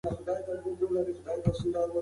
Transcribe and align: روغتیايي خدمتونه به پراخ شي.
روغتیايي 0.09 0.43
خدمتونه 0.45 0.99
به 1.05 1.13
پراخ 1.25 1.55
شي. 1.59 1.69